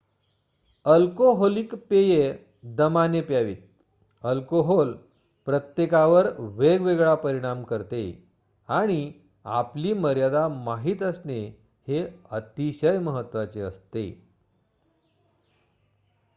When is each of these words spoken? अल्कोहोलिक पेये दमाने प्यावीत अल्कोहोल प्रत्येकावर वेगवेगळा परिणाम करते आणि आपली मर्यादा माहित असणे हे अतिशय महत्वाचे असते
अल्कोहोलिक 0.85 1.73
पेये 1.89 2.21
दमाने 2.75 3.21
प्यावीत 3.21 3.67
अल्कोहोल 4.23 4.93
प्रत्येकावर 5.47 6.27
वेगवेगळा 6.37 7.13
परिणाम 7.15 7.63
करते 7.63 8.03
आणि 8.69 9.11
आपली 9.45 9.93
मर्यादा 9.93 10.47
माहित 10.47 11.03
असणे 11.03 11.39
हे 11.87 12.05
अतिशय 12.31 12.99
महत्वाचे 12.99 13.61
असते 13.61 14.09